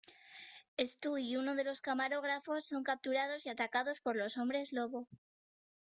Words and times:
Stu 0.83 1.19
y 1.19 1.35
uno 1.35 1.53
de 1.53 1.63
los 1.63 1.79
camarógrafos 1.79 2.65
son 2.65 2.81
capturados 2.81 3.45
y 3.45 3.49
atacados 3.49 4.01
por 4.01 4.15
los 4.15 4.39
hombres 4.39 4.73
lobo. 4.73 5.07